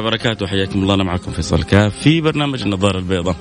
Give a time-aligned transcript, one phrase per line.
[0.00, 3.36] الله وبركاته حياكم الله أنا معكم فيصل كاف في برنامج النظارة البيضاء.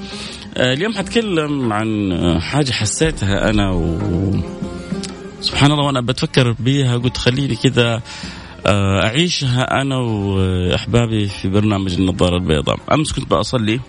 [0.57, 3.99] آه، اليوم حتكلم عن حاجة حسيتها أنا و
[5.41, 8.01] سبحان الله وأنا بتفكر بيها قلت خليني كذا
[8.65, 12.77] آه، أعيشها أنا وأحبابي في برنامج النظارة البيضاء.
[12.93, 13.79] أمس كنت بأصلي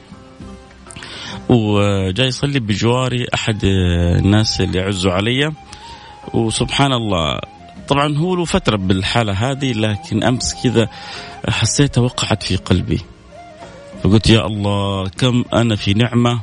[1.48, 5.52] وجاي يصلي بجواري أحد الناس اللي يعزوا علي.
[6.34, 7.38] وسبحان الله
[7.91, 10.88] طبعا هو له فترة بالحالة هذه لكن أمس كذا
[11.48, 13.00] حسيتها وقعت في قلبي.
[14.02, 16.41] فقلت يا الله كم أنا في نعمة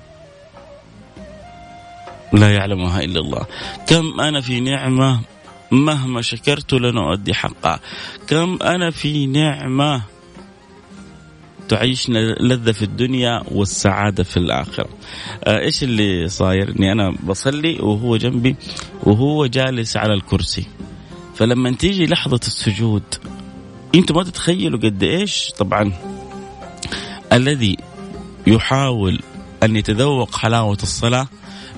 [2.33, 3.45] لا يعلمها إلا الله.
[3.87, 5.19] كم أنا في نعمة
[5.71, 7.79] مهما شكرت لن أؤدي حقها.
[8.27, 10.03] كم أنا في نعمة
[11.69, 14.89] تعيشنا لذة في الدنيا والسعادة في الآخرة.
[15.43, 18.55] آه إيش اللي صاير أني أنا بصلي وهو جنبي
[19.03, 20.65] وهو جالس على الكرسي.
[21.37, 23.03] فلما تيجي لحظة السجود
[23.95, 25.93] أنتم ما تتخيلوا قد إيش طبعا
[27.33, 27.77] الذي
[28.47, 29.19] يحاول
[29.63, 31.27] أن يتذوق حلاوة الصلاة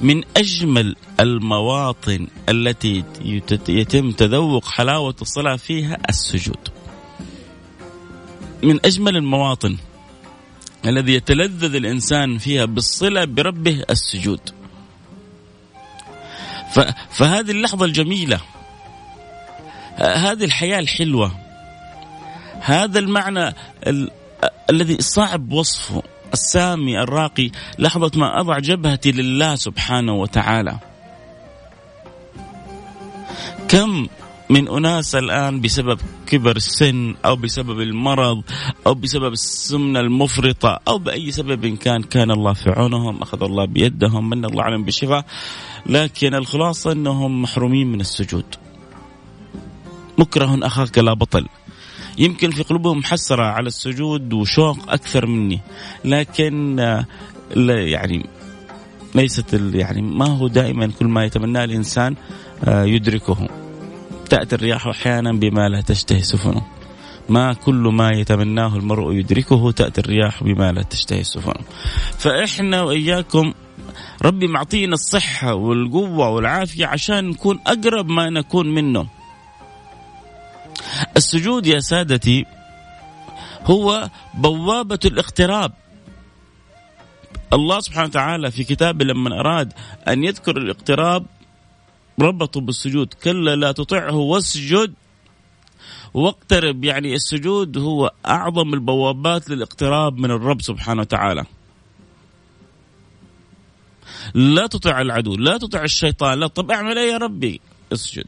[0.01, 3.03] من أجمل المواطن التي
[3.69, 6.69] يتم تذوق حلاوة الصلاة فيها السجود.
[8.63, 9.77] من أجمل المواطن
[10.85, 14.39] الذي يتلذذ الإنسان فيها بالصلة بربه السجود.
[17.11, 18.39] فهذه اللحظة الجميلة
[19.95, 21.31] هذه الحياة الحلوة.
[22.61, 23.53] هذا المعنى
[23.87, 24.11] ال...
[24.69, 30.77] الذي صعب وصفه السامي الراقي لحظة ما أضع جبهتي لله سبحانه وتعالى.
[33.67, 34.07] كم
[34.49, 38.43] من أناس الآن بسبب كبر السن أو بسبب المرض
[38.87, 44.29] أو بسبب السمنة المفرطة أو بأي سبب كان كان الله في عونهم أخذ الله بيدهم
[44.29, 45.25] من الله عليهم بالشفاء
[45.85, 48.45] لكن الخلاصة أنهم محرومين من السجود.
[50.19, 51.47] مكره أخاك لا بطل.
[52.17, 55.59] يمكن في قلوبهم حسرة على السجود وشوق أكثر مني
[56.05, 56.75] لكن
[57.55, 58.25] لا يعني
[59.15, 62.15] ليست يعني ما هو دائما كل ما يتمناه الإنسان
[62.63, 63.47] آه، يدركه.
[64.29, 66.61] تأتي الرياح أحيانا بما لا تشتهي سفنه.
[67.29, 71.53] ما كل ما يتمناه المرء يدركه تأتي الرياح بما لا تشتهي السفن
[72.17, 73.53] فإحنا وإياكم
[74.21, 79.18] ربي معطينا الصحة والقوة والعافية عشان نكون أقرب ما نكون منه.
[81.19, 82.45] السجود يا سادتي
[83.63, 85.71] هو بوابة الاقتراب.
[87.53, 89.73] الله سبحانه وتعالى في كتابه لما أراد
[90.07, 91.25] أن يذكر الاقتراب
[92.19, 93.13] ربطه بالسجود.
[93.13, 94.93] كلا لا تطعه واسجد
[96.13, 96.83] واقترب.
[96.83, 101.45] يعني السجود هو أعظم البوابات للاقتراب من الرب سبحانه وتعالى.
[104.33, 107.61] لا تطع العدو لا تطع الشيطان لا طب اعمل إيه يا ربي؟
[107.93, 108.27] اسجد.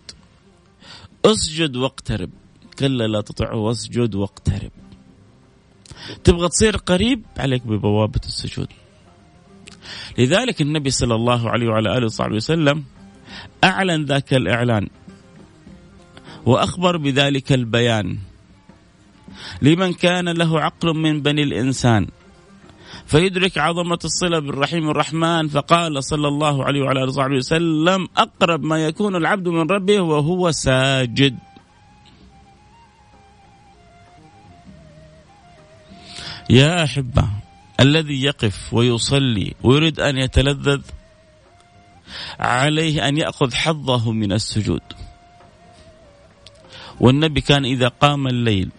[1.25, 2.40] اسجد واقترب.
[2.79, 4.71] كلا لا تطعه واسجد واقترب.
[6.23, 8.67] تبغى تصير قريب عليك ببوابة السجود.
[10.17, 12.83] لذلك النبي صلى الله عليه وعلى آله وصحبه وسلم
[13.63, 14.87] أعلن ذاك الإعلان
[16.45, 18.17] وأخبر بذلك البيان.
[19.61, 22.07] لمن كان له عقل من بني الإنسان
[23.05, 28.85] فيدرك عظمة الصلة بالرحيم الرحمن فقال صلى الله عليه وعلى آله وصحبه وسلم أقرب ما
[28.85, 31.37] يكون العبد من ربه وهو ساجد.
[36.49, 37.29] يا أحبة
[37.79, 40.81] الذي يقف ويصلي ويريد أن يتلذذ
[42.39, 44.81] عليه أن يأخذ حظه من السجود.
[46.99, 48.69] والنبي كان إذا قام الليل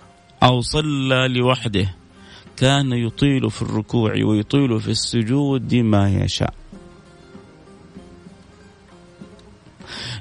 [0.43, 1.95] أو صلى لوحده
[2.57, 6.55] كان يطيل في الركوع ويطيل في السجود ما يشاء.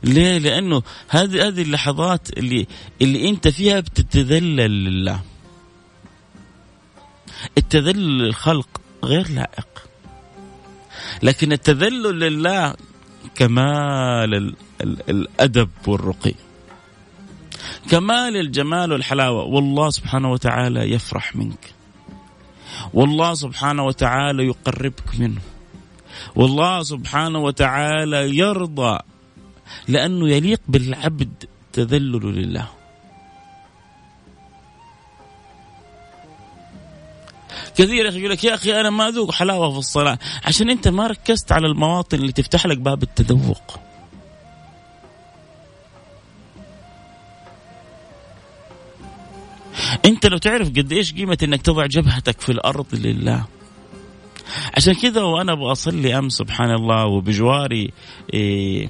[0.04, 2.68] ليه؟ لأنه هذه هذه اللحظات اللي
[3.02, 5.31] اللي أنت فيها بتتذلل لله.
[7.58, 9.68] التذلل للخلق غير لائق.
[11.24, 12.76] لكن التذلل لله
[13.36, 16.34] كمال الأدب والرقي.
[17.90, 19.44] كمال الجمال والحلاوة.
[19.44, 21.74] والله سبحانه وتعالى يفرح منك.
[22.94, 25.42] والله سبحانه وتعالى يقربك منه.
[26.36, 29.00] والله سبحانه وتعالى يرضى.
[29.88, 31.34] لأنه يليق بالعبد
[31.74, 32.81] تذلل لله.
[37.76, 40.20] كثير يا أخي يقول لك يا أخي أنا ما أذوق حلاوة في الصلاة.
[40.46, 43.80] عشان أنت ما ركزت على المواطن اللي تفتح لك باب التذوق.
[50.06, 53.46] أنت لو تعرف قد إيش قيمة إنك تضع جبهتك في الأرض لله.
[54.78, 57.92] عشان كذا وأنا أبغى أصلي أمس سبحان الله وبجواري
[58.34, 58.90] إيه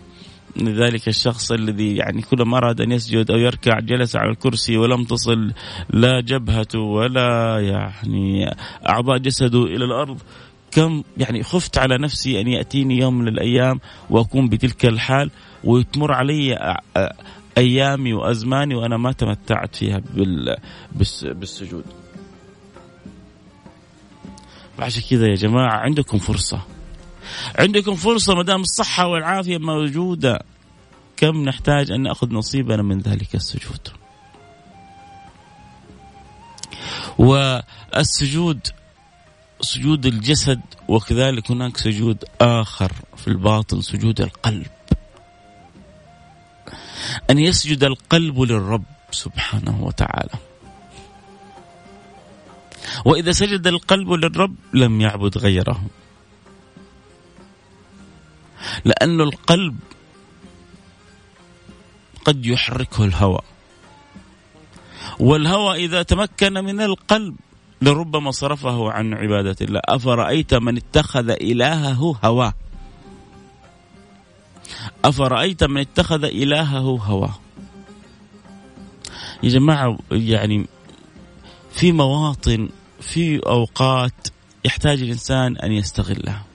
[0.60, 5.54] ذلك الشخص الذي يعني كلما أراد أن يسجد أو يركع جلس على الكرسي ولم تصل
[5.90, 8.56] لا جبهته ولا يعني
[8.90, 10.22] أعضاء جسده إلى الأرض
[10.72, 15.32] كم يعني خفت على نفسي أن يأتيني يوم من الأيام واكون بتلك الحال
[15.64, 16.78] وتمر علي
[17.58, 20.02] أيامي وأزماني وأنا ما تمتعت فيها
[21.34, 21.84] بالسجود.
[24.78, 26.62] فعشان كذا يا جماعة عندكم فرصة.
[27.60, 30.40] عندكم فرصة ما دام الصحة والعافية موجودة
[31.18, 33.88] كم نحتاج أن نأخذ نصيبنا من ذلك السجود.
[37.18, 38.68] والسجود
[39.62, 44.68] سجود الجسد وكذلك هناك سجود آخر في الباطن سجود القلب.
[47.30, 50.34] أن يسجد القلب للرب سبحانه وتعالى
[53.06, 55.82] وإذا سجد القلب للرب لم يعبد غيره
[58.86, 59.78] لأن القلب
[62.26, 63.40] قد يحركه الهوى.
[65.20, 67.36] والهوى إذا تمكن من القلب
[67.82, 69.82] لربما صرفه عن عبادة الله.
[69.86, 72.54] أفرأيت من اتخذ إلهه هواه
[75.06, 77.34] أفرأيت من اتخذ إلهه هواه
[79.44, 80.66] يا جماعة يعني
[81.72, 82.70] في مواطن
[83.02, 84.28] في أوقات
[84.66, 86.46] يحتاج الإنسان أن يستغلها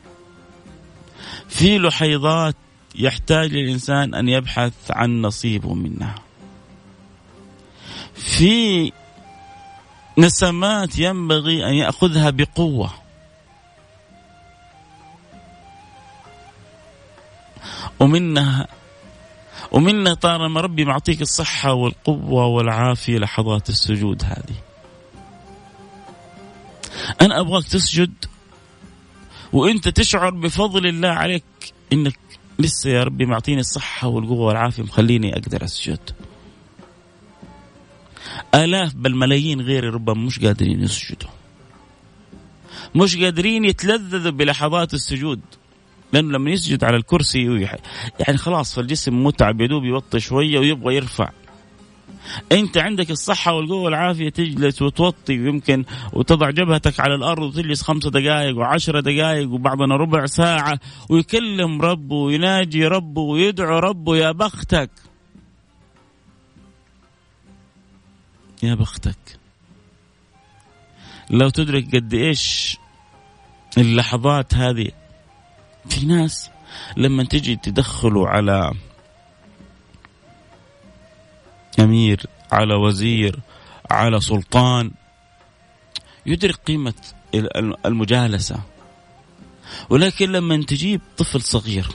[1.49, 2.57] في لحيضات
[2.95, 6.15] يحتاج الإنسان أن يبحث عن نصيبه منها.
[8.15, 8.93] في
[10.19, 12.91] نسمات ينبغي أن يأخذها بقوة.
[18.01, 18.67] ومنها
[19.73, 24.57] ومنها طالما ربي معطيك الصحة والقوة والعافية لحظات السجود هذه.
[27.21, 28.13] أنا أبغاك تسجد
[29.57, 31.45] وأنت تشعر بفضل الله عليك
[31.93, 32.19] إنك
[32.59, 36.11] لسه يا ربي معطيني الصحة والقوة والعافية مخليني أقدر أسجد.
[38.55, 41.29] آلاف بل ملايين غيري ربما مش قادرين يسجدوا.
[42.95, 45.41] مش قادرين يتلذذوا بلحظات السجود.
[46.13, 47.69] لأنه لما يسجد على الكرسي
[48.21, 51.31] يعني خلاص فالجسم متعب يدوب يوطي شوية ويبغى يرفع.
[52.53, 58.57] انت عندك الصحة والقوة والعافية تجلس وتوطي ويمكن وتضع جبهتك على الأرض وتجلس خمسة دقائق
[58.57, 60.81] وعشرة دقائق وبعضنا ربع ساعة
[61.11, 64.91] ويكلم ربه ويناجي ربه ويدعو ربه يا بختك.
[68.63, 69.39] يا بختك.
[71.31, 72.77] لو تدرك قد إيش
[73.79, 74.91] اللحظات هذه
[75.89, 76.51] في ناس
[76.97, 78.73] لما تجي تدخلوا على
[81.81, 83.41] امير على وزير
[83.91, 84.91] على سلطان
[86.27, 86.95] يدرك قيمة
[87.87, 88.61] المجالسة.
[89.91, 91.89] ولكن لما تجيب طفل صغير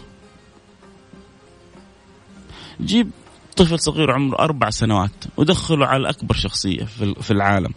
[2.82, 3.12] جيب
[3.58, 6.84] طفل صغير عمره أربع سنوات ودخله على أكبر شخصية
[7.22, 7.74] في العالم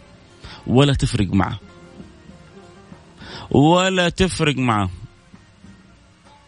[0.67, 1.59] ولا تفرق معه.
[3.51, 4.89] ولا تفرق معه.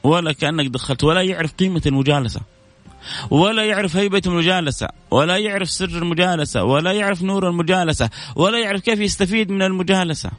[0.03, 2.41] ولا كأنك دخلت ولا يعرف قيمة المجالسة.
[3.31, 8.99] ولا يعرف هيبة المجالسة ولا يعرف سر المجالسة ولا يعرف نور المجالسة ولا يعرف كيف
[8.99, 10.31] يستفيد من المجالسة.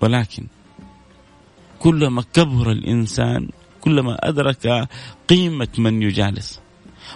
[0.00, 0.46] ولكن
[1.78, 3.48] كلما كبر الإنسان
[3.80, 4.88] كلما أدرك
[5.28, 6.60] قيمة من يجالس.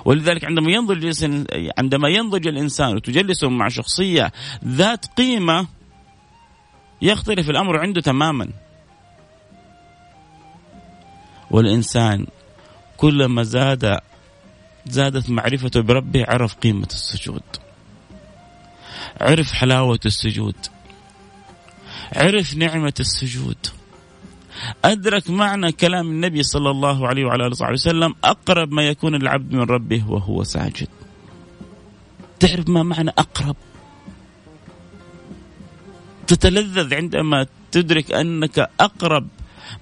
[0.04, 1.24] ولذلك عندما ينضج
[1.78, 4.32] عندما ينضج الإنسان وتجلسه مع شخصية
[4.64, 5.66] ذات قيمة
[7.02, 8.48] يختلف الأمر عنده تماما.
[11.50, 12.26] والإنسان
[12.96, 13.98] كلما زاد
[14.86, 17.42] زادت معرفته بربه عرف قيمة السجود.
[19.20, 20.54] عرف حلاوة السجود.
[22.16, 23.66] عرف نعمة السجود.
[24.84, 29.52] أدرك معنى كلام النبي صلى الله عليه وعلى آله وصحبه وسلم أقرب ما يكون العبد
[29.52, 30.88] من ربه وهو ساجد.
[32.40, 33.56] تعرف ما معنى أقرب؟
[36.26, 39.28] تتلذذ عندما تدرك أنك أقرب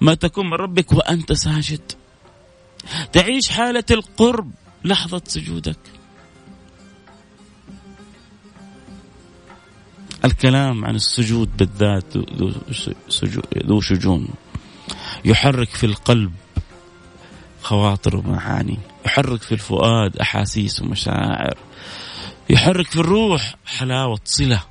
[0.01, 1.91] ما تكون من ربك وأنت ساجد.
[3.13, 4.51] تعيش حالة القرب
[4.85, 5.79] لحظة سجودك.
[10.25, 12.17] الكلام عن السجود بالذات
[13.65, 14.27] ذو شجون.
[15.25, 16.33] يحرك في القلب
[17.61, 18.79] خواطر ومعاني.
[19.05, 21.57] يحرك في الفؤاد أحاسيس ومشاعر.
[22.49, 24.63] يحرك في الروح حلاوة صلة.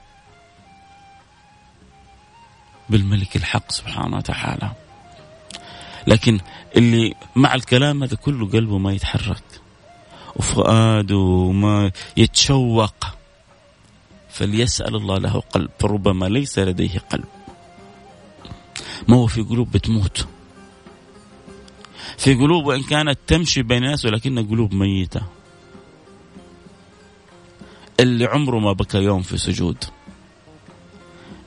[2.91, 4.73] بالملك الحق سبحانه وتعالى.
[6.09, 6.41] لكن
[6.77, 9.45] اللي مع الكلام هذا كله قلبه ما يتحرك.
[10.37, 12.95] وفؤاده ما يتشوق.
[14.31, 15.71] فليسأل الله له قلب.
[15.79, 17.25] فربما ليس لديه قلب.
[19.09, 20.27] ما هو في قلوب بتموت.
[22.19, 25.23] في قلوب وإن كانت تمشي بين الناس ولكنها قلوب ميتة.
[28.01, 29.85] اللي عمره ما بكى يوم في سجود.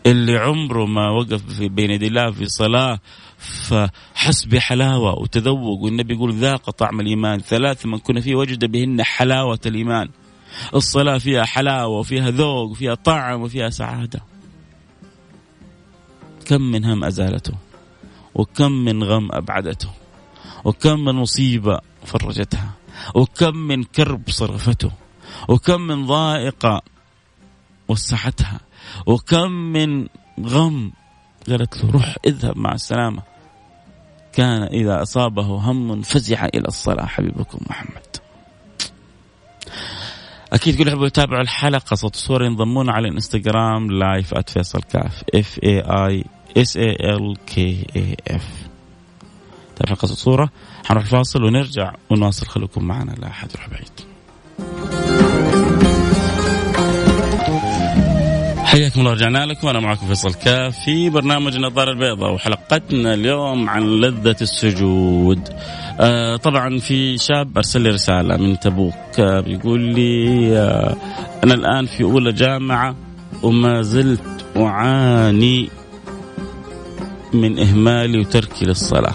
[0.05, 2.99] اللي عمره ما وقف في بين يدي الله في صلاة
[3.37, 5.79] فحس بحلاوة وتذوق.
[5.79, 7.39] والنبي يقول ذاق طعم الإيمان.
[7.39, 10.09] ثلاث من كنا فيه وجد بهن حلاوة الإيمان.
[10.75, 14.21] الصلاة فيها حلاوة وفيها ذوق وفيها طعم وفيها سعادة.
[16.45, 17.53] كم من هم أزالته؟
[18.35, 19.89] وكم من غم أبعدته؟
[20.65, 22.71] وكم من مصيبة فرجتها؟
[23.15, 24.91] وكم من كرب صرفته؟
[25.47, 26.81] وكم من ضائقة
[27.87, 28.59] وسعتها؟
[29.05, 30.07] وكم من
[30.43, 30.91] غم
[31.49, 33.21] قالت له روح اذهب مع السلامة.
[34.33, 38.17] كان إذا أصابه هم فزع إلى الصلاة حبيبكم محمد.
[40.53, 45.79] أكيد كل يحبوا يتابعوا الحلقة صوت صوره ينضمون على الانستغرام live @فيصل كاف F A
[45.79, 46.25] I
[46.57, 48.67] S A L K A F
[49.75, 50.49] تابع قصة صورة؟
[50.85, 55.20] حنروح فاصل ونرجع ونواصل خليكم معنا لا أحد يروح بعيد.
[58.71, 63.83] حياكم الله رجعنا لكم وأنا معكم فيصل كاف في برنامج النظارة البيضاء وحلقتنا اليوم عن
[63.83, 65.49] لذة السجود.
[65.99, 70.95] آه طبعا في شاب أرسل لي رسالة من تبوك آه بيقول لي آه
[71.43, 72.95] أنا الآن في أولى جامعة
[73.43, 75.69] وما زلت أعاني
[77.33, 79.13] من إهمالي وتركي للصلاة.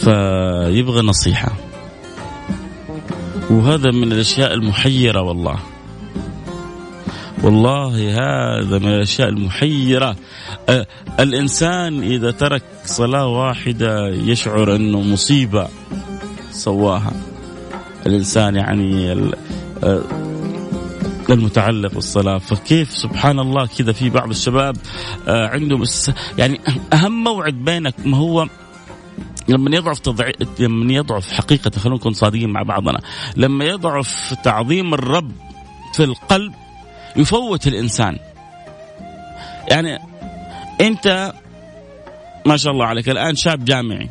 [0.00, 1.52] فيبغى نصيحة.
[3.50, 5.58] وهذا من الأشياء المحيرة والله.
[7.44, 10.16] والله هذا من الأشياء المحيرة.
[10.68, 10.86] أه
[11.20, 15.68] الإنسان إذا ترك صلاة واحدة يشعر أنه مصيبة
[16.50, 17.12] سواها.
[18.06, 19.12] الإنسان يعني
[19.84, 20.02] أه
[21.30, 22.38] المتعلق بالصلاة.
[22.38, 24.76] فكيف سبحان الله كذا في بعض الشباب
[25.28, 25.82] آه عندهم
[26.38, 26.60] يعني
[26.92, 28.46] أهم موعد بينك ما هو
[29.48, 30.30] لما يضعف تضع...
[30.58, 33.00] لما يضعف حقيقة خلونا نكون صادقين مع بعضنا
[33.36, 35.32] لما يضعف تعظيم الرب
[35.94, 36.52] في القلب
[37.16, 38.18] يفوت الإنسان.
[39.70, 39.98] يعني
[40.80, 41.32] أنت
[42.46, 44.10] ما شاء الله عليك الآن شاب جامعي.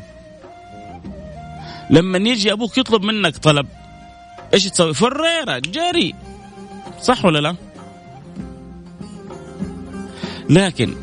[1.89, 3.67] لما يجي أبوك يطلب منك طلب
[4.53, 6.15] إيش تسوي؟ فريرة جري.
[7.01, 7.55] صح ولا لا؟
[10.49, 10.95] لكن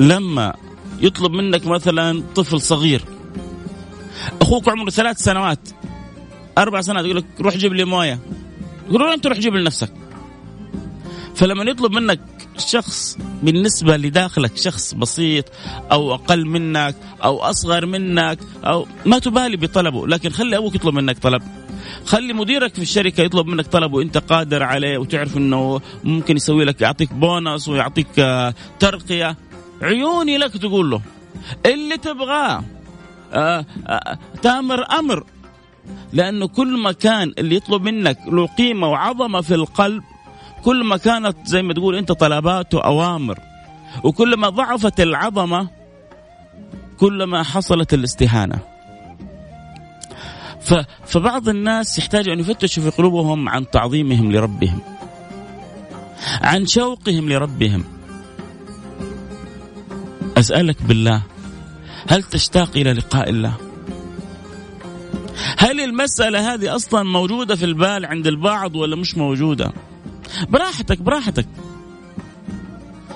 [0.00, 0.54] لما
[1.00, 3.04] يطلب منك مثلا طفل صغير
[4.42, 5.68] أخوك عمره ثلاث سنوات
[6.58, 8.18] أربع سنوات يقول لك روح جيب لي موية.
[8.88, 9.92] يقول له أنت روح جيب لنفسك.
[11.36, 12.20] فلما يطلب منك
[12.58, 15.44] شخص بالنسبة لداخلك شخص بسيط
[15.92, 21.18] أو أقل منك أو أصغر منك أو ما تبالي بطلبه لكن خلي أبوك يطلب منك
[21.18, 21.42] طلب.
[22.06, 26.80] خلي مديرك في الشركة يطلب منك طلب وأنت قادر عليه وتعرف أنه ممكن يسوي لك
[26.80, 29.36] يعطيك بونص ويعطيك آه، ترقية.
[29.82, 31.00] عيوني لك تقول له
[31.66, 32.64] اللي تبغاه
[33.32, 35.24] آه، آه، تامر أمر.
[36.12, 40.02] لأنه كل ما كان اللي يطلب منك له قيمة وعظمة في القلب
[40.66, 43.38] كل ما كانت زي ما تقول أنت طلباته اوامر
[44.04, 45.68] وكل ما ضعفت العظمة
[46.98, 48.58] كل ما حصلت الاستهانة.
[51.06, 54.80] فبعض الناس يحتاج أن يفتشوا في قلوبهم عن تعظيمهم لربهم
[56.40, 57.84] عن شوقهم لربهم.
[60.36, 61.22] أسألك بالله
[62.08, 63.54] هل تشتاق إلى لقاء الله؟
[65.58, 69.72] هل المسألة هذه أصلا موجودة في البال عند البعض ولا مش موجودة؟
[70.48, 71.46] براحتك براحتك.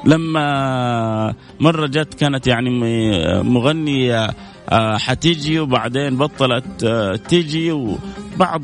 [0.04, 2.70] لما مرة جت كانت يعني
[3.42, 4.30] مغنية
[4.70, 8.62] آه، حتيجي وبعدين بطلت آه، تيجي وبعض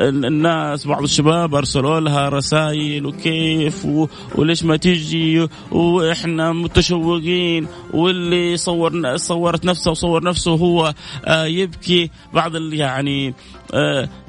[0.00, 3.86] الناس بعض الشباب أرسلوا لها رسائل وكيف
[4.34, 12.10] وليش ما تيجي وإحنا متشوقين واللي صور صورت نفسه وصور نفسه وهو آه، يبكي.
[12.34, 13.34] بعض يعني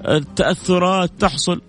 [0.08, 1.62] التأثرات تحصل.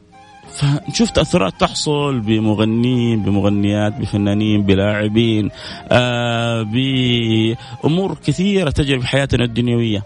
[0.57, 5.51] فنشوف تاثرات تحصل بمغنيين بمغنيات بفنانين بلاعبين
[5.89, 10.03] آه بأمور كثيرة تجري في حياتنا الدنيوية.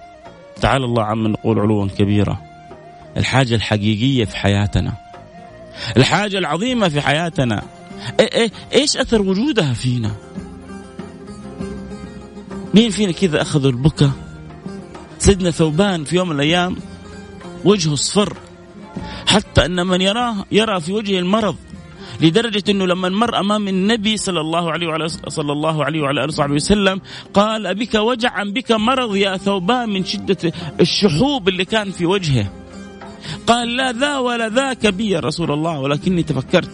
[0.60, 2.38] تعالى الله عما نقول علوا كبيرا
[3.16, 4.92] الحاجة الحقيقية في حياتنا.
[5.96, 7.62] الحاجة العظيمة في حياتنا.
[8.20, 10.10] إيه إيه إيش أثر وجودها فينا؟
[12.74, 14.10] مين فينا كذا أخذوا البكا؟
[15.18, 16.76] سيدنا ثوبان في يوم من الأيام
[17.64, 18.36] وجهه اصفر.
[19.30, 21.56] حتى أن من يراه يرى في وجهه المرض
[22.20, 26.28] لدرجة أنه لما مر أمام النبي صلى الله عليه وعلى صلى الله عليه وعلى آله
[26.28, 27.00] وصحبه وسلم
[27.34, 32.50] قال أبك وجع بك مرض يا ثوبان من شدة الشحوب اللي كان في وجهه.
[33.46, 36.70] قال لا ذا ولا ذاك بي يا رسول الله ولكني تفكرت.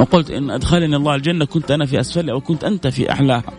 [0.00, 3.52] وقلت إن أدخلني الله الجنة كنت أنا في أسفلها وكنت أنت في أعلاها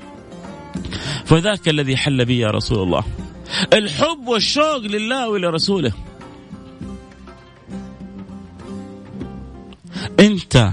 [1.25, 3.03] فذاك الذي حل بي يا رسول الله.
[3.73, 5.93] الحب والشوق لله ولرسوله.
[10.19, 10.69] انت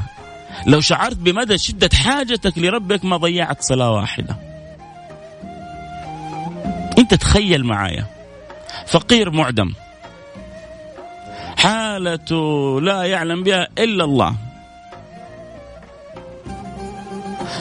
[0.66, 4.36] لو شعرت بمدى شدة حاجتك لربك ما ضيعت صلاة واحدة.
[6.98, 8.06] انت تخيل معايا
[8.86, 9.72] فقير معدم
[11.56, 14.36] حالته لا يعلم بها إلا الله.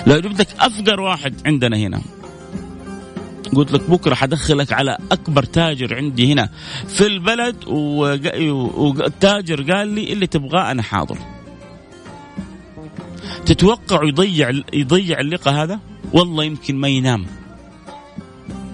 [0.07, 2.01] لو جبتك أفقر واحد عندنا هنا
[3.55, 6.49] قلت لك بكرة حدخلك على أكبر تاجر عندي هنا
[6.87, 7.67] في البلد
[8.77, 11.17] والتاجر قال لي اللي تبغاه أنا حاضر.
[13.47, 15.79] تتوقع يضيع يضيع اللقاء هذا؟
[16.13, 17.25] والله يمكن ما ينام.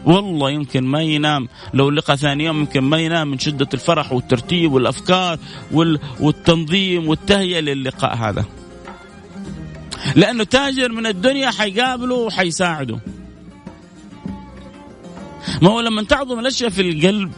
[0.05, 1.47] والله يمكن ما ينام.
[1.73, 5.39] لو لقى ثاني يوم يمكن ما ينام من شدة الفرح والترتيب والأفكار
[6.19, 8.45] والتنظيم والتهيئة للقاء هذا.
[10.15, 12.99] لأنه تاجر من الدنيا حيقابله وحيساعده.
[15.61, 17.31] ما هو لما تعظم الأشياء في القلب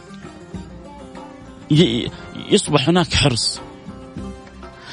[2.50, 3.60] يصبح هناك حرص.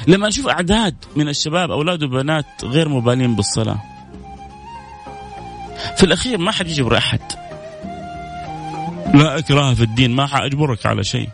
[0.07, 3.79] لما نشوف أعداد من الشباب أولاد وبنات غير مبالين بالصلاة.
[5.97, 7.21] في الأخير ما حد يجبر أحد.
[9.13, 11.29] لا إكراه في الدين ما حأجبرك على شيء.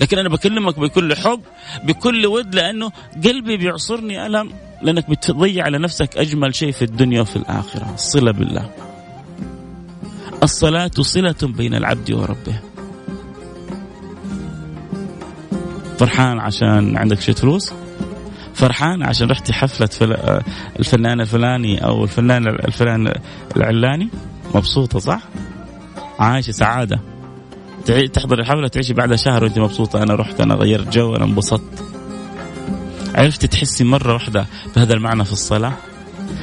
[0.00, 1.40] لكن أنا بكلمك بكل حب
[1.84, 2.92] بكل ود لأنه
[3.24, 8.70] قلبي بيعصرني ألم لأنك بتضيع على نفسك أجمل شيء في الدنيا وفي الآخرة الصلة بالله.
[10.42, 12.60] الصلاة صلة بين العبد وربه.
[15.98, 17.72] فرحان عشان عندك شوية فلوس
[18.60, 19.88] فرحان عشان رحتي حفلة
[20.78, 23.14] الفنان الفلاني أو الفنان الفلان
[23.56, 24.08] العلاني؟
[24.54, 25.22] مبسوطة صح؟
[26.18, 27.00] عايشة سعادة.
[28.12, 30.02] تحضر الحفلة تعيشي بعدها شهر وانت مبسوطة.
[30.02, 31.84] أنا رحت أنا غيرت جو أنا انبسطت.
[33.14, 34.46] عرفتي تحسي مرة واحدة
[34.76, 35.72] بهذا المعنى في الصلاة؟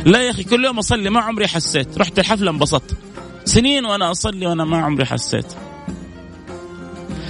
[0.05, 1.97] لا يا أخي كل يوم أصلي ما عمري حسيت.
[1.97, 2.97] رحت الحفلة انبسطت.
[3.45, 5.53] سنين وأنا أصلي وأنا ما عمري حسيت.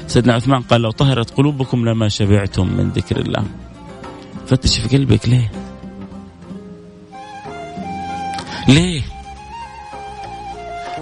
[0.07, 3.43] سيدنا عثمان قال لو طهرت قلوبكم لما شبعتم من ذكر الله.
[4.47, 5.51] فتش في قلبك ليه؟
[8.67, 9.01] ليه؟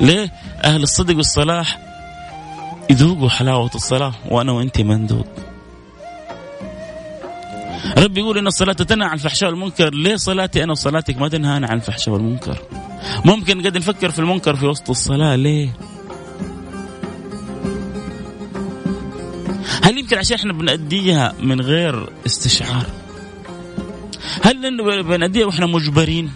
[0.02, 0.32] ليه
[0.64, 1.80] أهل الصدق والصلاح
[2.90, 5.28] يذوقوا حلاوة الصلاة وأنا وأنت ما نذوق
[7.98, 9.94] ربي يقول إن الصلاة تنهى عن الفحشاء والمنكر.
[9.94, 12.58] ليه صلاتي أنا وصلاتك ما تنهانا عن الفحشاء والمنكر؟
[13.26, 15.70] ممكن قد نفكر في المنكر في وسط الصلاة ليه؟
[19.84, 22.86] هل يمكن عشان إحنا بنأديها من غير استشعار؟
[24.44, 26.32] هل بنأديها وإحنا مجبرين؟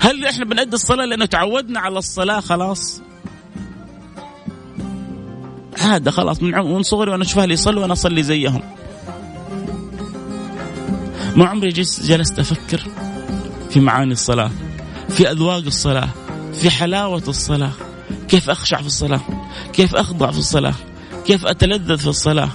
[0.00, 3.02] هل إحنا بنأدي الصلاة لأنه تعودنا على الصلاة خلاص؟
[5.80, 8.62] عادة خلاص من من صغري وأنا أشوف أهلي يصلوا وأنا أصلي زيهم.
[11.36, 12.82] ما عمري جلست أفكر
[13.70, 14.50] في معاني الصلاة
[15.08, 16.08] في أذواق الصلاة
[16.52, 17.72] في حلاوة الصلاة
[18.28, 19.20] كيف أخشع في الصلاة
[19.72, 20.74] كيف أخضع في الصلاة
[21.26, 22.48] كيف أتلذذ في الصلاة.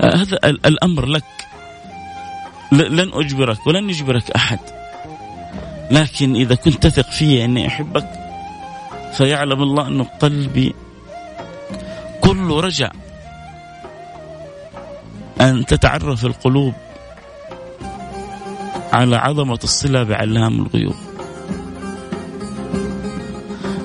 [0.00, 1.24] هذا الأمر لك.
[2.72, 4.58] لن أجبرك ولن يجبرك أحد.
[5.90, 8.10] لكن إذا كنت تثق في أني أحبك
[9.12, 10.74] فيعلم الله انه قلبي
[12.20, 12.90] كله رجع.
[15.40, 16.74] أن تتعرف القلوب
[18.92, 20.96] على عظمة الصلة بعلام الغيوب.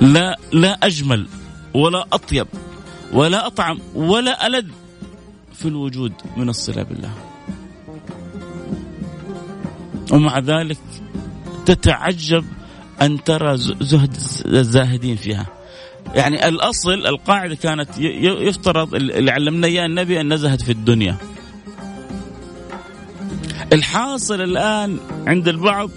[0.02, 1.28] لا لا أجمل
[1.74, 2.48] ولا أطيب
[3.14, 4.83] ولا أطعم ولا ألذ.
[5.54, 7.14] في الوجود من الصلة بالله.
[10.12, 10.78] ومع ذلك
[11.66, 12.46] تتعجب
[13.02, 15.46] أن ترى زهد الزاهدين فيها.
[16.16, 17.90] يعني الأصل القاعدة كانت
[18.20, 21.18] يفترض اللي علمنا إياه النبي أن نزهد في الدنيا.
[23.74, 25.90] الحاصل الآن عند البعض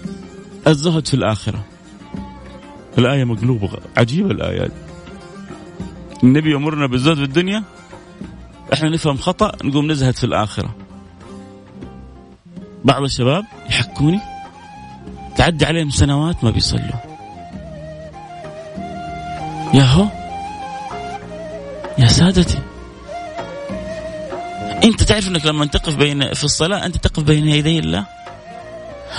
[0.67, 1.65] الزهد في الآخرة.
[2.97, 4.71] الآية مقلوبة عجيبة الآيات
[6.23, 7.63] النبي يأمرنا بالزهد في الدنيا
[8.73, 10.75] إحنا نفهم خطأ نقوم نزهد في الآخرة.
[12.85, 14.19] بعض الشباب يحكوني
[15.35, 17.01] تعدي عليهم سنوات ما بيصلوا.
[19.73, 20.07] ياهو
[21.97, 22.59] يا سادتي.
[24.83, 28.05] أنت تعرف إنك لما تقف بين في الصلاة أنت تقف بين يدي الله؟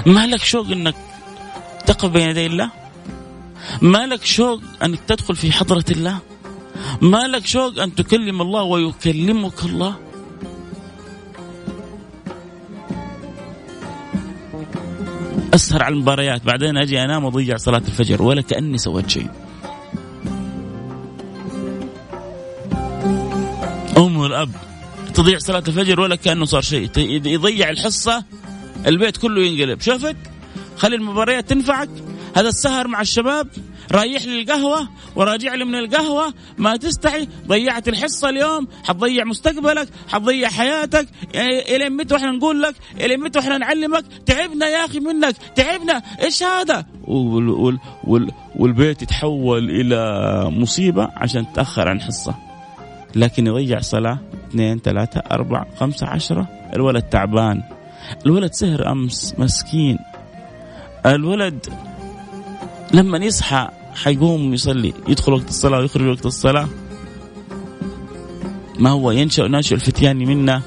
[0.07, 0.95] ما لك شوق إنك
[1.87, 2.71] تقف بين يدي الله؟
[3.83, 6.19] ما لك شوق أنك تدخل في حضرة الله؟
[7.01, 9.97] ما لك شوق أن تكلم الله ويكلمك الله؟
[15.55, 19.31] أسهر على المباريات بعدين أجي أنام واضيع صلاة الفجر ولا كأني سويت شيء.
[23.97, 24.51] أم والاب
[25.15, 26.91] تضيع صلاة الفجر ولا كأنه صار شيء؟
[27.27, 28.25] يضيع الحصة
[28.87, 29.81] البيت كله ينقلب.
[29.81, 30.17] شفت
[30.77, 31.89] خلي المباريات تنفعك.
[32.37, 33.49] هذا السهر مع الشباب
[33.93, 40.49] رايح لي القهوة وراجع لي من القهوة ما تستحي ضيعت الحصة اليوم حتضيع مستقبلك حتضيع
[40.49, 46.03] حياتك إلى متى وإحنا نقول لك إلى متى وإحنا نعلمك؟ تعبنا يا أخي منك تعبنا
[46.23, 50.01] إيش هذا؟ وال وال وال والبيت يتحول إلى
[50.51, 52.35] مصيبة عشان تأخر عن حصة.
[53.17, 54.19] لكن يضيع صلاة
[54.51, 56.49] اثنين ثلاثة أربعة خمسة عشرة.
[56.75, 57.63] الولد تعبان.
[58.27, 59.99] الولد سهر أمس مسكين.
[61.07, 61.67] الولد
[62.95, 63.69] لما يصحى
[64.03, 66.69] حيقوم يصلي يدخل وقت الصلاة ويخرج وقت الصلاة.
[68.79, 70.63] ما هو؟ ينشأ ناشئ الفتيان منا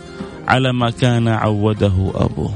[0.47, 2.53] على ما كان عوده أبوه.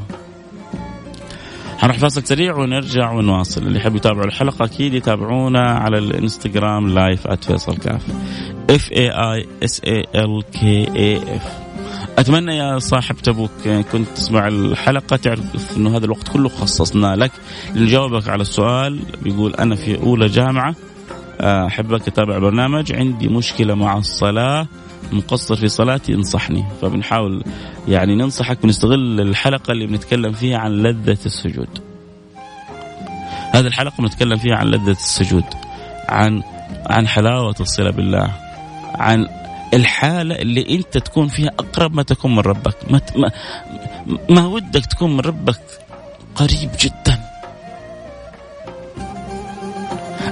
[1.78, 3.62] حنروح فاصل سريع ونرجع ونواصل.
[3.68, 8.02] اللي يحب يتابعوا الحلقة أكيد يتابعونا على الإنستغرام لايف @فيصل كاف.
[8.70, 11.65] F A I S A L K A F
[12.18, 17.32] أتمنى يا صاحب تبوك كنت تسمع الحلقة تعرف إنه هذا الوقت كله خصصنا لك
[17.76, 20.76] لنجاوبك على السؤال بيقول أنا في أولى جامعة
[21.42, 24.68] أحبك اتابع برنامج عندي مشكلة مع الصلاة
[25.12, 26.66] مقصر في صلاتي انصحني.
[26.82, 27.44] فبنحاول
[27.88, 31.70] يعني ننصحك ونستغل الحلقة اللي بنتكلم فيها عن لذة السجود.
[33.54, 35.46] هذه الحلقة بنتكلم فيها عن لذة السجود
[36.10, 36.44] عن
[36.86, 38.32] عن حلاوة الصلة بالله
[38.96, 39.28] عن
[39.76, 42.76] الحالة اللي أنت تكون فيها أقرب ما تكون من ربك.
[42.92, 43.32] ما, ما,
[44.30, 45.62] ما ودك تكون من ربك
[46.36, 47.20] قريب جدا.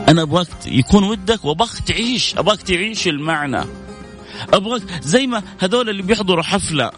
[0.08, 3.63] أنا أبغاك يكون ودك وأبغاك تعيش أبغاك تعيش المعنى.
[4.53, 6.91] أبغاك زي ما هذول اللي بيحضروا حفلة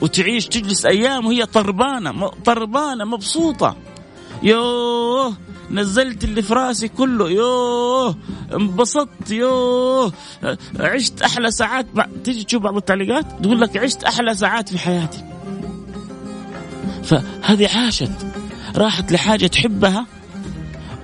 [0.00, 3.76] وتعيش تجلس أيام وهي طربانة طربانة مبسوطة.
[4.42, 5.34] يوه
[5.70, 8.16] نزلت اللي في رأسي كله يوه
[8.54, 10.12] انبسطت يوه.
[10.80, 11.86] عشت أحلى ساعات
[12.24, 15.24] تيجي تشوف بعض التعليقات؟ تقول لك عشت أحلى ساعات في حياتي.
[17.02, 18.12] فهذه عاشت
[18.76, 20.06] راحت لحاجة تحبها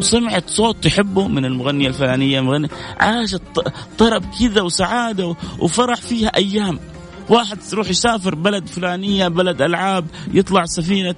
[0.01, 2.69] وسمعت صوت تحبه من المغنية الفلانية مغني
[3.01, 3.43] عاشت
[3.99, 6.79] طرب كذا وسعادة وفرح فيها أيام.
[7.29, 11.15] واحد يروح يسافر بلد فلانية بلد ألعاب يطلع سفينة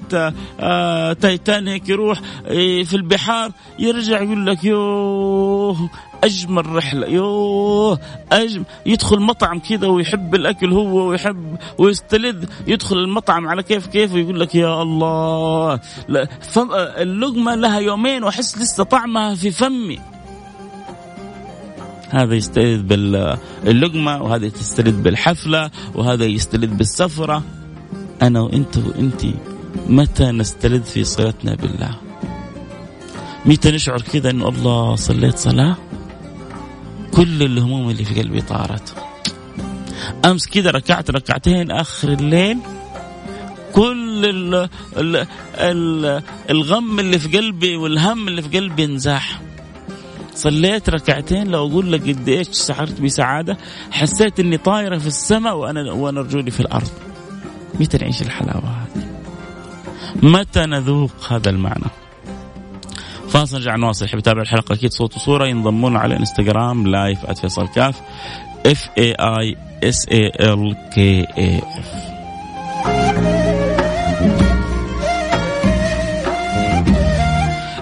[0.60, 5.90] آه تايتانيك يروح آه في البحار يرجع يقول لك يوه
[6.24, 7.98] أجمل رحلة يوه
[8.32, 14.40] أجمل يدخل مطعم كذا ويحب الأكل هو ويحب ويستلذ يدخل المطعم على كيف كيف ويقول
[14.40, 15.80] لك يا الله
[16.98, 19.98] اللقمة لها يومين وأحس لسه طعمها في فمي.
[22.10, 27.42] هذا يستلذ باللقمة وهذا تستلذ بالحفلة وهذا يستلذ بالسفرة.
[28.22, 29.22] أنا وأنت وأنت
[29.88, 31.90] متى نستلذ في صلتنا بالله؟
[33.44, 35.76] متى نشعر كذا أنه الله صليت صلاة؟
[37.14, 38.94] كل الهموم اللي في قلبي طارت.
[40.24, 42.58] أمس كذا ركعت ركعتين آخر الليل.
[43.72, 49.40] كل ال ال ال الغم اللي في قلبي والهم اللي في قلبي انزاح.
[50.36, 53.56] صليت ركعتين لو أقول لك قد إيش شعرت بسعادة.
[53.90, 56.88] حسيت إني طايرة في السماء وأنا وأنا رجولي في الأرض.
[57.80, 59.06] متى نعيش الحلاوه هذه
[60.22, 61.84] متى نذوق هذا المعنى؟
[63.28, 64.04] فاصل نرجع نواصل.
[64.04, 64.74] يحب يتابع الحلقة.
[64.74, 68.00] أكيد صوت وصورة ينضمون على إنستغرام live @فيصل كاف.
[68.66, 72.15] F A I S A L K A F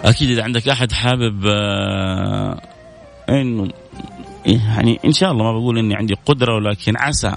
[0.05, 2.61] أكيد إذا عندك أحد حابب آه
[3.29, 3.69] انه
[4.47, 7.37] يعني إن شاء الله ما بقول إني عندي قدرة ولكن عسى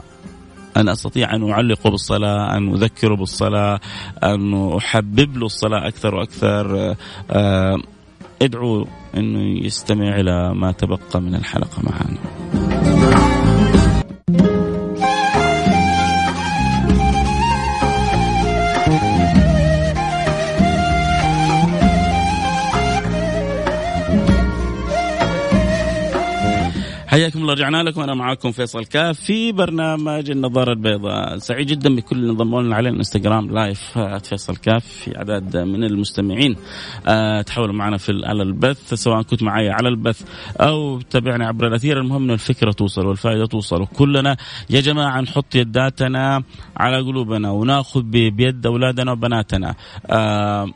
[0.78, 3.80] أن أستطيع أن أعلقه بالصلاة أن أذكره بالصلاة
[4.24, 6.96] أن أحبب له الصلاة أكثر وأكثر.
[7.32, 7.78] آه
[8.42, 12.18] أدعو أنه يستمع إلى ما تبقى من الحلقة معنا
[27.28, 28.02] حياكم الله رجعنا لكم.
[28.02, 31.38] أنا معاكم فيصل كاف في برنامج النظارة البيضاء.
[31.38, 36.56] سعيد جدا بكل اللي انضموا لنا على الإنستغرام لايف فيصل كاف في اعداد من المستمعين
[37.08, 40.22] أه تحولوا معنا في على البث سواء كنت معي على البث
[40.58, 42.02] أو تابعني عبر الأثير.
[42.02, 44.38] المهم ان الفكرة توصل والفائدة توصل وكلنا
[44.70, 46.44] يا جماعة نحط يداتنا
[46.78, 49.76] على قلوبنا وناخذ بيد أولادنا وبناتنا.
[50.06, 50.70] أه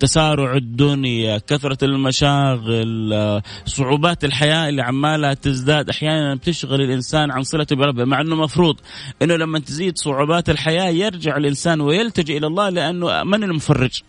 [0.00, 5.88] تسارع الدنيا كثرة المشاغل صعوبات الحياة اللي عمالها تزداد.
[5.90, 8.76] أحيانا بتشغل الإنسان عن صلته بربه مع أنه مفروض
[9.22, 14.02] أنه لما تزيد صعوبات الحياة يرجع الإنسان ويلتجئ إلى الله لأنه من المفرج؟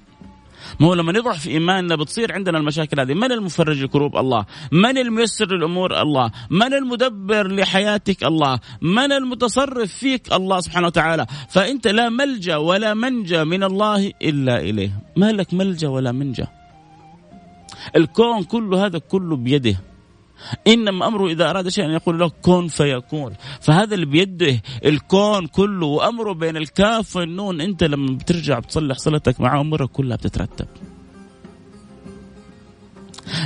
[0.79, 3.13] ما هو لما نضعف إيماننا بتصير عندنا المشاكل هذه.
[3.13, 10.33] من المفرج الكروب الله؟ من الميسر الأمور الله؟ من المدبر لحياتك الله؟ من المتصرف فيك
[10.33, 14.91] الله سبحانه وتعالى؟ فأنت لا ملجأ ولا منجأ من الله إلا إليه.
[15.15, 16.47] ما لك ملجأ ولا منجأ.
[17.95, 19.90] الكون كله هذا كله بيده.
[20.67, 23.33] إنما أمره إذا أراد شيئا يقول له كن فيكون.
[23.61, 27.61] فهذا اللي بيده الكون كله وأمره بين الكاف والنون.
[27.61, 30.67] أنت لما بترجع بتصلح صلتك مع أمورك كلها بتترتب.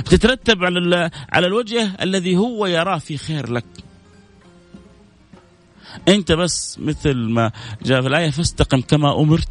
[0.00, 3.64] بتترتب على على الوجه الذي هو يراه في خير لك.
[6.08, 9.48] أنت بس مثل ما جاء في الآية فاستقم كما أمرت.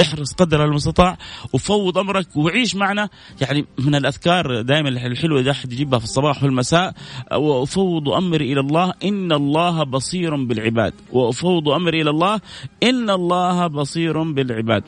[0.00, 1.18] احرص قدر المستطاع
[1.52, 3.08] وفوض أمرك وعيش معنا.
[3.40, 6.94] يعني من الأذكار دائما الحلوة إذا أحد يجيبها في الصباح والمساء
[7.32, 10.94] وأفوض أمري إلى الله إن الله بصير بالعباد.
[11.12, 12.40] وأفوض أمري إلى الله
[12.82, 14.84] إن الله بصير بالعباد.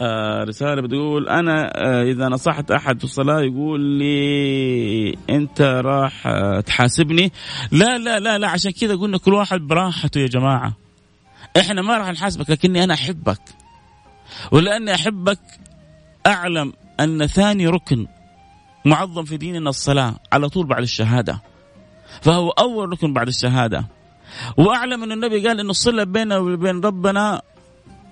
[0.00, 6.60] آه رسالة بتقول أنا آه إذا نصحت أحد في الصلاة يقول لي أنت راح آه
[6.60, 7.32] تحاسبني.
[7.72, 10.76] لا لا لا لا عشان كذا قلنا كل واحد براحته يا جماعة.
[11.56, 13.40] إحنا ما راح نحاسبك لكني أنا أحبك.
[14.52, 15.40] ولأني أحبك
[16.26, 18.06] أعلم أن ثاني ركن
[18.84, 21.42] معظم في ديننا الصلاة على طول بعد الشهادة.
[22.20, 23.86] فهو أول ركن بعد الشهادة.
[24.56, 27.42] وأعلم أن النبي قال إن الصله بيننا وبين ربنا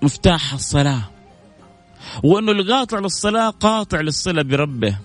[0.01, 1.01] مفتاح الصلاة.
[2.23, 4.97] وانه القاطع للصلاة قاطع للصله بربه.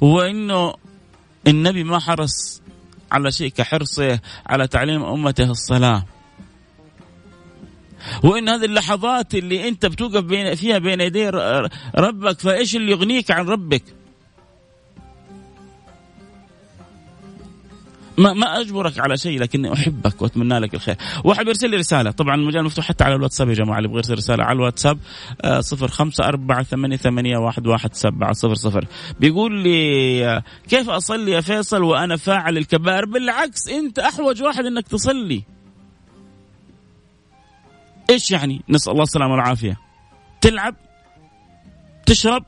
[0.00, 0.74] وإنه
[1.46, 2.62] النبي ما حرص
[3.12, 6.04] على شيء كحرصه على تعليم أمته الصلاة.
[8.24, 11.28] وإن هذه اللحظات اللي أنت بتوقف بين فيها بين يدي
[11.98, 13.82] ربك فإيش اللي يغنيك عن ربك؟
[18.18, 20.96] ما ما أجبرك على شيء لكني أحبك وأتمنى لك الخير.
[21.24, 24.14] واحد يرسل لي رسالة طبعا المجال مفتوح حتى على الواتساب يا جماعة اللي يبغى يرسل
[24.14, 24.98] رسالة على الواتساب
[25.42, 28.84] آه، صفر خمسة أربعة ثمانية, ثمانية واحد, واحد سبعة صفر صفر
[29.20, 34.88] بيقول لي آه، كيف أصلي يا فيصل وأنا فاعل الكبائر بالعكس أنت أحوج واحد أنك
[34.88, 35.42] تصلي
[38.10, 39.76] إيش يعني؟ نسأل الله السلامة والعافية.
[40.40, 40.74] تلعب؟
[42.06, 42.44] تشرب؟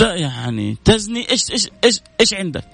[0.00, 2.64] يعني تزني؟ إيش إيش إيش إيش عندك؟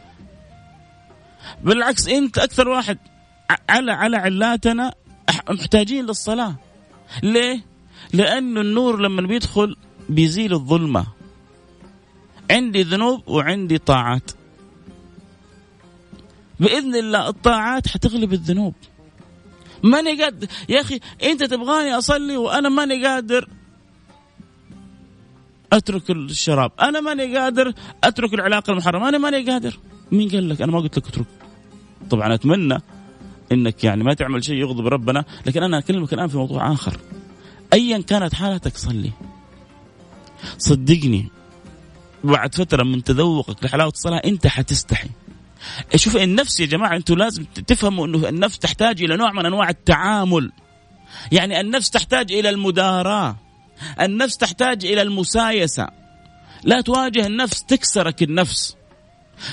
[1.62, 2.98] بالعكس أنت أكثر واحد
[3.68, 4.94] على على علاتنا
[5.50, 6.54] محتاجين للصلاة.
[7.22, 7.60] ليه؟
[8.12, 9.76] لأنه النور لما بيدخل
[10.08, 11.06] بيزيل الظلمة.
[12.50, 14.30] عندي ذنوب وعندي طاعات.
[16.60, 18.74] بإذن الله الطاعات حتغلب الذنوب.
[19.82, 20.46] ماني قادر.
[20.68, 23.48] يا أخي أنت تبغاني أصلي وأنا ماني قادر
[25.72, 26.72] أترك الشراب.
[26.80, 27.72] أنا ماني قادر
[28.04, 29.08] أترك العلاقة المحرمة.
[29.08, 29.78] أنا ماني قادر.
[30.12, 31.26] مين قال لك؟ أنا ما قلت لك أترك.
[32.10, 32.78] طبعا أتمنى
[33.52, 36.96] إنك يعني ما تعمل شيء يغضب ربنا لكن أنا أكلمك الآن في موضوع آخر.
[37.72, 39.12] ايا كانت حالتك صلي.
[40.58, 41.28] صدقني
[42.24, 45.08] بعد فترة من تذوقك لحلاوة الصلاة أنت حتستحي.
[45.94, 50.52] شوف النفس يا جماعة أنتم لازم تفهموا إنه النفس تحتاج إلى نوع من أنواع التعامل.
[51.32, 53.36] يعني النفس تحتاج إلى المداراة.
[54.00, 55.88] النفس تحتاج إلى المسايسة.
[56.64, 58.76] لا تواجه النفس تكسرك النفس.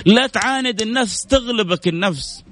[0.05, 2.43] لا تعاند النفس تغلبك النفس.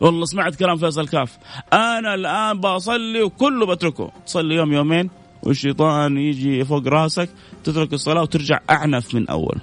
[0.00, 1.38] والله سمعت كلام فيصل كاف.
[1.72, 4.12] أنا الآن بصلي وكله بتركه.
[4.26, 5.10] تصلي يوم يومين
[5.42, 7.28] والشيطان يجي فوق راسك
[7.64, 9.60] تترك الصلاة وترجع أعنف من أول.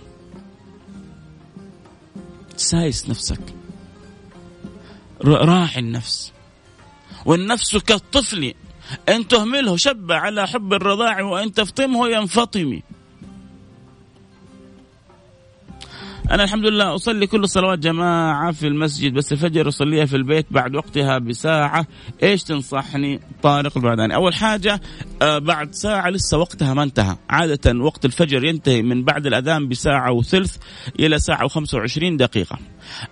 [2.59, 3.39] سايس نفسك.
[5.21, 6.31] راعي النفس.
[7.25, 8.53] والنفس كالطفل
[9.09, 12.79] إن تهمله شب على حب الرضاع وإن تفطمه ينفطم.
[16.31, 20.75] أنا الحمد لله أصلي كل الصلوات جماعة في المسجد بس الفجر أصليها في البيت بعد
[20.75, 21.87] وقتها بساعة.
[22.23, 24.15] إيش تنصحني؟ طارق البعداني.
[24.15, 24.81] أول حاجة
[25.21, 27.15] آه بعد ساعة لسه وقتها ما انتهى.
[27.29, 30.57] عادة وقت الفجر ينتهي من بعد الأذان بساعة وثلث
[30.99, 32.59] إلى ساعة وخمسة وعشرين دقيقة.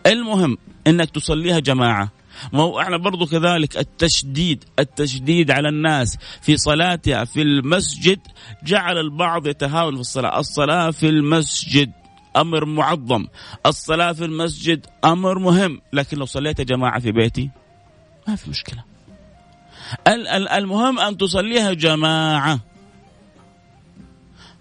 [0.05, 2.11] المهم أنك تصليها جماعة.
[2.53, 6.17] ما هو إحنا برضو كذلك التشديد التشديد على الناس.
[6.41, 8.19] في صلاتها في المسجد
[8.63, 10.39] جعل البعض يتهاون في الصلاة.
[10.39, 11.91] الصلاة في المسجد.
[12.35, 13.27] أمر معظم.
[13.65, 15.81] الصلاة في المسجد أمر مهم.
[15.93, 17.49] لكن لو صليت جماعة في بيتي
[18.27, 18.83] ما في مشكلة.
[20.57, 22.59] المهم أن تصليها جماعة.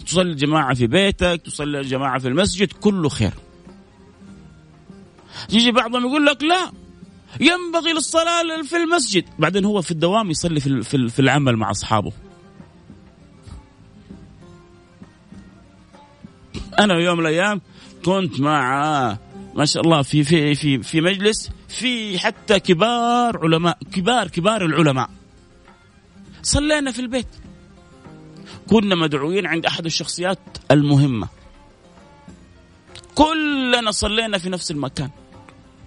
[0.06, 3.32] تصلي الجماعة في بيتك تصلي الجماعة في المسجد كله خير.
[5.52, 6.72] يجي بعضهم يقول لك لا
[7.40, 9.24] ينبغي للصلاة في المسجد.
[9.38, 12.12] بعدين هو في الدوام يصلي في, في العمل مع أصحابه.
[16.80, 17.60] أنا يوم من الأيام
[18.04, 19.18] كنت مع
[19.54, 25.10] ما شاء الله في في في في مجلس في حتى كبار علماء كبار كبار العلماء.
[26.42, 27.28] صلينا في البيت.
[28.68, 30.38] كنا مدعوين عند أحد الشخصيات
[30.70, 31.28] المهمة.
[33.14, 35.10] كلنا صلينا في نفس المكان.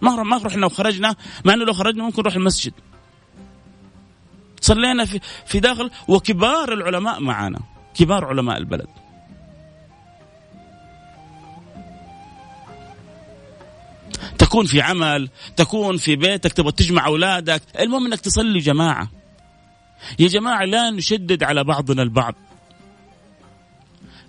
[0.01, 2.73] ما ما رحنا وخرجنا مع إنه لو خرجنا ممكن نروح المسجد.
[4.61, 7.59] صلينا في في داخل وكبار العلماء معنا.
[7.95, 8.87] كبار علماء البلد.
[14.37, 17.61] تكون في عمل تكون في بيتك تبغى تجمع أولادك.
[17.79, 19.11] المهم إنك تصلي جماعة
[20.19, 22.35] يا جماعة لا نشدد على بعضنا البعض.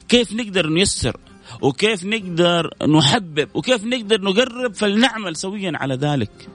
[0.08, 1.16] كيف نقدر نيسر؟
[1.62, 6.48] وكيف نقدر نحبب؟ وكيف نقدر نقرب؟ فلنعمل سويا على ذلك.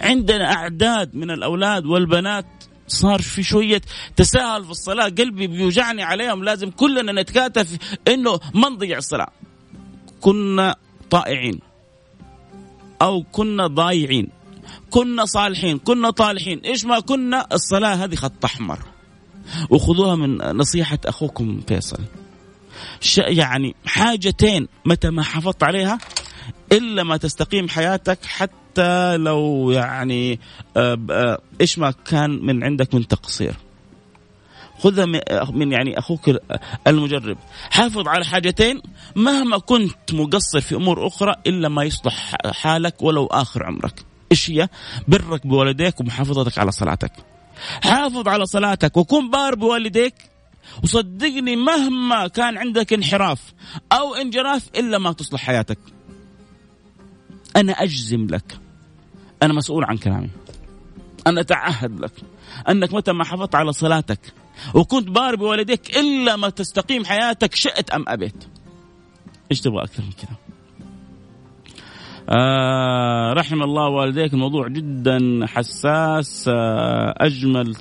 [0.00, 2.46] عندنا أعداد من الأولاد والبنات.
[2.86, 3.82] صار في شوية
[4.16, 5.08] تساهل في الصلاة.
[5.08, 6.44] قلبي بيوجعني عليهم.
[6.44, 7.78] لازم كلنا نتكاتف
[8.08, 9.32] إنه ما نضيع الصلاة.
[10.20, 10.76] كنا
[11.10, 11.69] طائعين.
[13.02, 14.28] أو كنا ضايعين
[14.90, 16.58] كنا صالحين كنا طالحين.
[16.58, 18.78] إيش ما كنا الصلاة هذه خط أحمر.
[19.70, 21.98] وخذوها من نصيحة أخوكم فيصل.
[23.16, 25.98] يعني حاجتين متى ما حافظت عليها
[26.72, 30.40] إلا ما تستقيم حياتك حتى لو يعني
[30.76, 33.54] آه، آه، إيش ما كان من عندك من تقصير.
[34.82, 35.06] خذها
[35.52, 36.30] من يعني أخوك
[36.86, 37.38] المجرب.
[37.70, 38.82] حافظ على حاجتين.
[39.16, 44.04] مهما كنت مقصر في أمور أخرى إلا ما يصلح حالك ولو آخر عمرك.
[44.32, 44.68] إيش هي؟
[45.08, 47.12] برك بوالديك ومحافظتك على صلاتك.
[47.82, 50.14] حافظ على صلاتك وكن بار بوالديك.
[50.82, 53.52] وصدقني مهما كان عندك انحراف
[53.92, 55.78] أو انجراف إلا ما تصلح حياتك.
[57.56, 58.58] أنا أجزم لك.
[59.42, 60.30] أنا مسؤول عن كلامي.
[61.26, 62.12] أنا أتعهد لك.
[62.68, 64.39] أنك متى ما حافظت على صلاتك
[64.74, 68.44] وكنت بار بوالديك إلا ما تستقيم حياتك شئت أم أبيت.
[69.50, 70.36] إيش تبغى أكثر من كذا
[72.32, 74.34] آه رحم الله والديك.
[74.34, 76.48] الموضوع جدا حساس.
[76.48, 77.74] آه أجمل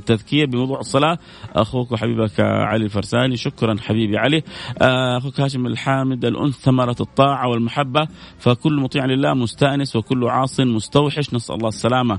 [0.00, 1.18] تذكير بموضوع الصلاة.
[1.56, 3.36] أخوك وحبيبك علي الفرساني.
[3.36, 4.42] شكرا حبيبي علي.
[4.82, 8.08] آه أخوك هاشم الحامد الأنثى ثمره الطاعة والمحبة.
[8.38, 11.34] فكل مطيع لله مستأنس وكل عاص مستوحش.
[11.34, 12.18] نسأل الله السلامة.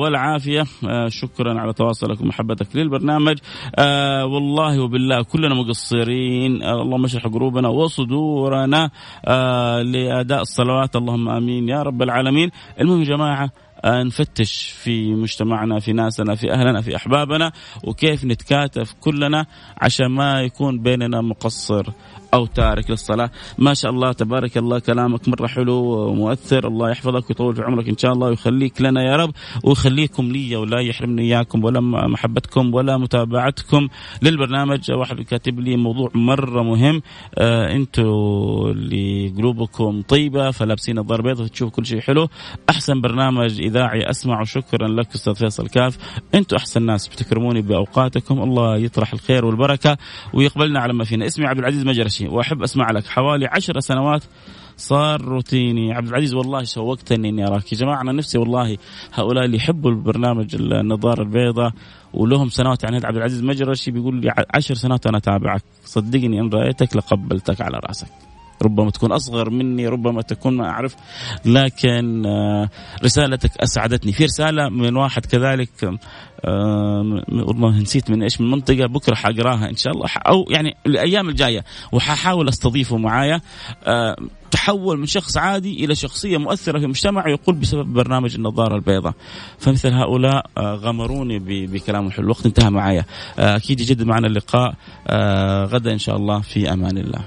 [0.00, 0.64] والعافية.
[0.88, 3.38] آه شكرا على تواصلك ومحبتك للبرنامج.
[4.24, 6.62] والله وبالله كلنا مقصرين.
[6.62, 8.90] اللهم اشرح قلوبنا وصدورنا.
[9.82, 10.96] لأداء الصلاة الصلوات.
[10.96, 11.68] اللهم آمين.
[11.68, 12.50] يا رب العالمين.
[12.80, 13.50] المهم يا جماعة
[13.84, 17.52] آه، نفتش في مجتمعنا في ناسنا في أهلنا في أحبابنا
[17.84, 19.46] وكيف نتكاتف كلنا
[19.78, 21.86] عشان ما يكون بيننا مقصر.
[22.36, 23.30] أو تارك للصلاة.
[23.58, 26.68] ما شاء الله تبارك الله كلامك مرة حلو ومؤثر.
[26.68, 29.30] الله يحفظك ويطول في عمرك إن شاء الله ويخليك لنا يا رب
[29.64, 33.88] ويخليكم لي ولا يحرمني إياكم ولا محبتكم ولا متابعتكم
[34.22, 34.90] للبرنامج.
[34.90, 37.02] واحد كاتب لي موضوع مرة مهم.
[37.38, 38.02] آه أنتم
[38.70, 42.28] اللي قلوبكم طيبة فلابسين الضرب بيضة تشوف كل شيء حلو.
[42.70, 45.98] أحسن برنامج إذاعي اسمع وشكرا لك أستاذ فيصل كاف.
[46.34, 48.42] أنتم أحسن ناس بتكرموني بأوقاتكم.
[48.42, 49.96] الله يطرح الخير والبركة
[50.34, 51.26] ويقبلنا على ما فينا.
[51.26, 52.25] اسمي عبد العزيز مجرشي.
[52.28, 53.06] وأحب أسمع لك.
[53.06, 54.24] حوالي عشر سنوات
[54.76, 55.92] صار روتيني.
[55.92, 57.72] عبد العزيز والله شوقتني إني أراك.
[57.72, 58.76] يا جماعة أنا نفسي والله
[59.12, 61.72] هؤلاء اللي يحبوا البرنامج النظارة البيضاء
[62.14, 65.62] ولهم سنوات يعني عبد العزيز مجرشي بيقول لي عشر سنوات أنا أتابعك.
[65.84, 68.08] صدقني إن رأيتك لقبلتك على رأسك.
[68.62, 70.96] ربما تكون أصغر مني ربما تكون ما أعرف.
[71.44, 72.68] لكن آه،
[73.04, 74.12] رسالتك أسعدتني.
[74.12, 75.98] في رسالة من واحد كذلك
[77.32, 80.06] ربما نسيت من إيش من منطقة بكرة حقراها إن شاء الله.
[80.16, 83.40] أو يعني الأيام الجاية وححاول أستضيفه معايا.
[83.84, 84.16] آه،
[84.50, 89.14] تحول من شخص عادي إلى شخصية مؤثرة في المجتمع يقول بسبب برنامج النظارة البيضاء.
[89.58, 93.04] فمثل هؤلاء آه، غمروني بكلام الحلو الوقت انتهى معايا.
[93.38, 94.74] أكيد يجدد معنا اللقاء
[95.64, 96.40] غدا إن شاء الله.
[96.40, 97.24] في أمان الله.